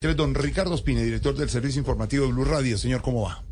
Don 0.00 0.32
Ricardo 0.32 0.76
Espine, 0.76 1.02
director 1.02 1.34
del 1.34 1.50
Servicio 1.50 1.80
Informativo 1.80 2.24
de 2.24 2.30
Blue 2.32 2.44
Radio. 2.44 2.78
Señor, 2.78 3.02
¿cómo 3.02 3.22
va? 3.24 3.42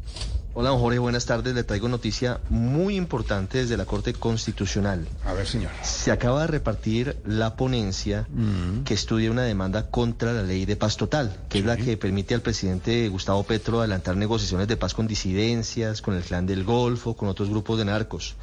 Hola, 0.55 0.69
don 0.71 0.79
Jorge, 0.79 1.01
buenas 1.01 1.27
tardes. 1.27 1.57
Le 1.57 1.65
traigo 1.65 1.89
noticia 1.89 2.39
muy 2.51 2.95
importante 2.95 3.59
desde 3.59 3.77
la 3.77 3.85
Corte 3.85 4.13
Constitucional. 4.15 5.09
A 5.25 5.33
ver, 5.33 5.49
señor. 5.49 5.73
Se 5.83 6.13
acaba 6.13 6.43
de 6.43 6.47
repartir 6.47 7.17
la 7.27 7.57
ponencia 7.57 8.29
Mm. 8.31 8.85
que 8.85 8.95
estudia 8.95 9.33
una 9.33 9.43
demanda 9.43 9.91
contra 9.91 10.33
la 10.33 10.45
ley 10.45 10.67
de 10.67 10.77
paz 10.77 10.97
total, 10.97 11.37
que 11.49 11.59
es 11.59 11.65
la 11.65 11.77
que 11.77 11.97
permite 11.97 12.33
al 12.35 12.43
presidente 12.43 13.09
Gustavo 13.09 13.43
Petro 13.43 13.81
adelantar 13.81 14.17
negociaciones 14.17 14.69
de 14.69 14.77
paz 14.77 14.95
con 14.95 15.09
disidencias, 15.09 16.01
con 16.01 16.15
el 16.15 16.23
clan 16.23 16.47
del 16.47 16.63
Golfo, 16.63 17.17
con 17.17 17.29
otros 17.29 17.51
grupos 17.51 17.77
de 17.77 17.87
narcos. 17.87 18.37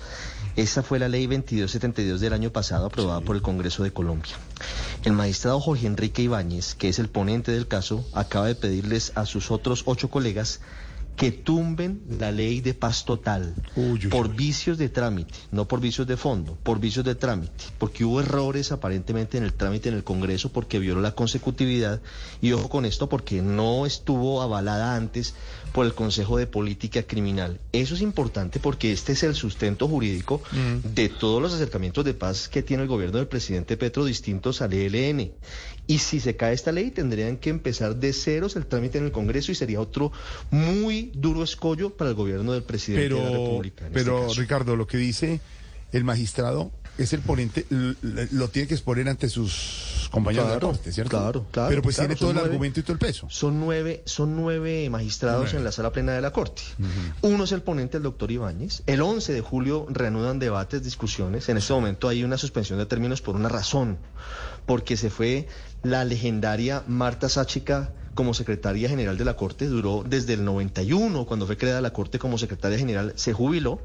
Esa 0.58 0.84
fue 0.84 1.00
la 1.00 1.08
ley 1.08 1.26
2272 1.26 2.20
del 2.20 2.34
año 2.34 2.52
pasado 2.52 2.86
aprobada 2.88 3.22
por 3.22 3.38
el 3.38 3.42
Congreso 3.42 3.82
de 3.82 3.92
Colombia. 3.94 4.36
El 5.04 5.12
magistrado 5.12 5.60
Jorge 5.60 5.86
Enrique 5.86 6.22
Ibáñez, 6.22 6.76
que 6.76 6.88
es 6.88 6.98
el 6.98 7.10
ponente 7.10 7.52
del 7.52 7.68
caso, 7.68 8.06
acaba 8.14 8.48
de 8.48 8.56
pedirles 8.56 9.12
a 9.16 9.26
sus 9.26 9.52
otros 9.52 9.84
ocho 9.86 10.10
colegas 10.10 10.62
que 11.16 11.32
tumben 11.32 12.02
la 12.20 12.32
ley 12.32 12.62
de 12.62 12.74
paz 12.74 13.06
total 13.06 13.54
Uy, 13.76 14.00
uy, 14.04 14.08
por 14.08 14.28
uy. 14.28 14.36
vicios 14.36 14.78
de 14.78 14.90
trámite, 14.90 15.34
no 15.52 15.68
por 15.68 15.80
vicios 15.80 16.08
de 16.08 16.18
fondo, 16.18 16.58
por 16.64 16.80
vicios 16.80 17.06
de 17.06 17.16
trámite, 17.16 17.66
porque 17.78 18.04
hubo 18.04 18.20
errores 18.22 18.72
aparentemente 18.72 19.38
en 19.38 19.44
el 19.44 19.54
trámite 19.54 19.90
en 19.90 19.96
el 19.96 20.04
Congreso 20.04 20.50
porque 20.52 20.80
violó 20.80 21.02
la 21.02 21.14
consecutividad 21.16 22.02
y 22.42 22.52
ojo 22.52 22.70
con 22.70 22.86
esto 22.86 23.10
porque 23.10 23.42
no 23.42 23.86
estuvo 23.86 24.42
avalada 24.42 24.96
antes 24.96 25.36
por 25.72 25.86
el 25.86 25.94
Consejo 25.94 26.38
de 26.38 26.48
Política 26.48 27.04
Criminal. 27.04 27.60
Eso 27.72 27.96
es 27.96 28.02
importante 28.02 28.60
porque 28.60 28.92
este 28.92 29.14
es 29.14 29.24
el 29.24 29.36
sustento 29.36 29.88
jurídico 29.88 30.42
de 30.84 31.10
todos 31.10 31.42
los 31.42 31.54
acercamientos 31.54 32.06
de 32.06 32.14
paz 32.14 32.48
que 32.48 32.64
tiene 32.64 32.84
el 32.84 32.90
gobierno 32.90 33.18
del 33.18 33.28
presidente 33.28 33.78
Petro 33.78 34.06
distintos 34.06 34.62
al 34.62 34.74
ELN. 34.74 35.32
Y 35.94 36.00
si 36.00 36.20
se 36.20 36.36
cae 36.36 36.56
esta 36.56 36.72
ley 36.72 36.90
tendrían 36.90 37.38
que 37.38 37.52
empezar 37.52 37.96
de 37.96 38.14
ceros 38.14 38.56
el 38.56 38.66
trámite 38.66 38.98
en 38.98 39.06
el 39.06 39.12
Congreso 39.12 39.52
y 39.52 39.56
sería 39.56 39.80
otro 39.80 40.12
muy 40.50 41.12
duro 41.14 41.44
escollo 41.44 41.92
para 41.92 42.10
el 42.10 42.16
gobierno 42.16 42.54
del 42.54 42.64
presidente 42.64 43.14
de 43.14 43.22
la 43.22 43.30
República. 43.30 43.86
este 43.86 43.94
pero. 43.94 44.28
Ricardo, 44.34 44.76
lo 44.76 44.88
que 44.88 44.98
dice 44.98 45.40
el 45.92 46.04
magistrado 46.04 46.72
es 46.98 47.14
el 47.14 47.20
ponente, 47.20 47.68
lo 47.70 48.48
tiene 48.48 48.68
que 48.68 48.74
exponer 48.74 49.08
ante 49.08 49.30
sus 49.30 49.93
compañeros 50.14 50.48
de 50.48 50.54
la 50.56 50.60
Corte, 50.62 50.92
¿cierto? 50.92 51.10
claro, 51.18 51.46
claro, 51.52 51.70
Pero 51.70 51.82
pues 51.82 51.96
claro, 51.96 52.08
tiene 52.10 52.20
todo 52.20 52.30
el 52.30 52.36
nueve- 52.36 52.50
argumento 52.50 52.80
y 52.80 52.84
todo 52.84 52.94
el 52.94 53.00
peso. 53.00 53.28
Son 53.30 53.60
nueve, 53.60 54.04
son 54.06 54.36
nueve 54.36 54.90
magistrados 54.90 55.42
Nueve. 55.44 55.58
en 55.58 55.64
la 55.66 55.72
sala 55.72 55.92
plena 55.92 56.14
de 56.14 56.22
la 56.22 56.32
Corte. 56.32 56.62
Uno 57.22 57.44
es 57.44 57.52
el 57.52 57.62
ponente, 57.64 57.98
el 57.98 58.04
doctor 58.04 58.32
Ibáñez. 58.32 58.84
El 58.86 59.02
11 59.02 59.34
de 59.34 59.42
julio 59.42 59.86
reanudan 59.90 60.40
debates, 60.40 60.84
discusiones. 60.84 61.50
En 61.50 61.58
este 61.58 61.74
momento 61.74 62.08
hay 62.08 62.24
una 62.24 62.38
suspensión 62.38 62.80
de 62.80 62.86
términos 62.86 63.22
por 63.22 63.36
una 63.36 63.50
razón. 63.50 63.98
Porque 64.66 64.96
se 64.96 65.10
fue 65.10 65.48
la 65.82 66.06
legendaria 66.06 66.84
Marta 66.88 67.28
Sáchica 67.28 67.92
como 68.14 68.34
secretaria 68.34 68.90
general 68.90 69.18
de 69.18 69.26
la 69.26 69.36
Corte. 69.36 69.68
Duró 69.68 70.04
desde 70.08 70.34
el 70.34 70.46
91, 70.46 71.26
cuando 71.26 71.46
fue 71.46 71.58
creada 71.58 71.82
la 71.82 71.94
Corte 71.94 72.20
como 72.20 72.38
secretaria 72.38 72.78
general, 72.78 73.14
se 73.16 73.34
jubiló. 73.34 73.80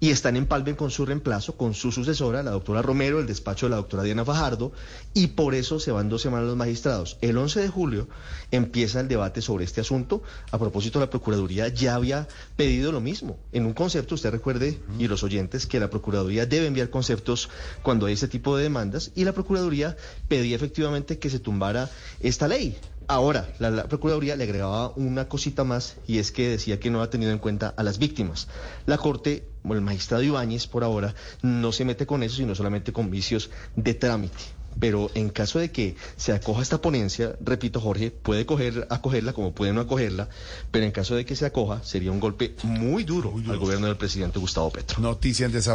Y 0.00 0.10
están 0.10 0.34
en 0.34 0.46
Palmen 0.46 0.74
con 0.74 0.90
su 0.90 1.06
reemplazo, 1.06 1.56
con 1.56 1.74
su 1.74 1.92
sucesora, 1.92 2.42
la 2.42 2.50
doctora 2.50 2.82
Romero, 2.82 3.20
el 3.20 3.26
despacho 3.28 3.66
de 3.66 3.70
la 3.70 3.76
doctora 3.76 4.02
Diana 4.02 4.24
Fajardo, 4.24 4.72
y 5.14 5.28
por 5.28 5.54
eso 5.54 5.78
se 5.78 5.92
van 5.92 6.08
dos 6.08 6.22
semanas 6.22 6.48
los 6.48 6.56
magistrados. 6.56 7.18
El 7.20 7.38
11 7.38 7.60
de 7.60 7.68
julio 7.68 8.08
empieza 8.50 8.98
el 8.98 9.06
debate 9.06 9.40
sobre 9.42 9.64
este 9.64 9.80
asunto. 9.80 10.24
A 10.50 10.58
propósito, 10.58 10.98
la 10.98 11.08
Procuraduría 11.08 11.68
ya 11.68 11.94
había 11.94 12.26
pedido 12.56 12.90
lo 12.90 13.00
mismo. 13.00 13.38
En 13.52 13.64
un 13.64 13.74
concepto, 13.74 14.16
usted 14.16 14.32
recuerde, 14.32 14.80
y 14.98 15.06
los 15.06 15.22
oyentes, 15.22 15.66
que 15.66 15.78
la 15.78 15.88
Procuraduría 15.88 16.46
debe 16.46 16.66
enviar 16.66 16.90
conceptos 16.90 17.48
cuando 17.84 18.06
hay 18.06 18.14
ese 18.14 18.26
tipo 18.26 18.56
de 18.56 18.64
demandas, 18.64 19.12
y 19.14 19.22
la 19.22 19.32
Procuraduría 19.32 19.96
pedía 20.26 20.56
efectivamente 20.56 21.20
que 21.20 21.30
se 21.30 21.38
tumbara 21.38 21.88
esta 22.18 22.48
ley. 22.48 22.76
Ahora, 23.12 23.46
la, 23.58 23.70
la 23.70 23.88
Procuraduría 23.88 24.36
le 24.36 24.44
agregaba 24.44 24.94
una 24.96 25.28
cosita 25.28 25.64
más 25.64 25.96
y 26.06 26.16
es 26.16 26.32
que 26.32 26.48
decía 26.48 26.80
que 26.80 26.88
no 26.88 27.02
ha 27.02 27.10
tenido 27.10 27.30
en 27.30 27.38
cuenta 27.38 27.74
a 27.76 27.82
las 27.82 27.98
víctimas. 27.98 28.48
La 28.86 28.96
Corte, 28.96 29.44
o 29.64 29.74
el 29.74 29.82
magistrado 29.82 30.22
Ibáñez 30.22 30.66
por 30.66 30.82
ahora, 30.82 31.14
no 31.42 31.72
se 31.72 31.84
mete 31.84 32.06
con 32.06 32.22
eso, 32.22 32.36
sino 32.36 32.54
solamente 32.54 32.90
con 32.94 33.10
vicios 33.10 33.50
de 33.76 33.92
trámite. 33.92 34.42
Pero 34.80 35.10
en 35.14 35.28
caso 35.28 35.58
de 35.58 35.70
que 35.70 35.96
se 36.16 36.32
acoja 36.32 36.62
esta 36.62 36.80
ponencia, 36.80 37.36
repito 37.40 37.80
Jorge, 37.80 38.10
puede 38.10 38.46
coger, 38.46 38.86
acogerla 38.88 39.34
como 39.34 39.52
puede 39.52 39.74
no 39.74 39.82
acogerla, 39.82 40.30
pero 40.70 40.86
en 40.86 40.92
caso 40.92 41.14
de 41.14 41.26
que 41.26 41.36
se 41.36 41.44
acoja 41.44 41.82
sería 41.82 42.10
un 42.10 42.20
golpe 42.20 42.54
muy 42.62 43.04
duro 43.04 43.34
al 43.46 43.58
gobierno 43.58 43.88
del 43.88 43.96
presidente 43.96 44.38
Gustavo 44.38 44.70
Petro. 44.70 45.02
Noticia 45.02 45.44
en 45.44 45.52
desarrollo. 45.52 45.70